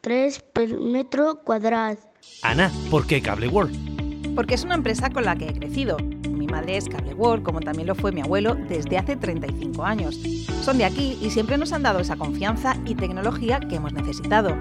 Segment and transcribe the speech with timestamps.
[0.00, 1.98] 3 per metro cuadrado.
[2.42, 4.34] Ana, ¿por qué Cable World?
[4.34, 5.98] Porque es una empresa con la que he crecido.
[6.30, 10.18] Mi madre es Cable World, como también lo fue mi abuelo desde hace 35 años.
[10.62, 14.56] Son de aquí y siempre nos han dado esa confianza y tecnología que hemos necesitado.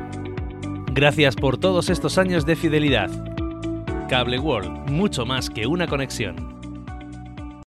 [0.93, 3.09] Gracias por todos estos años de fidelidad.
[4.09, 6.58] Cable World, mucho más que una conexión.